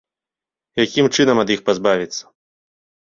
[0.85, 2.23] Якім чынам ад іх пазбавіцца?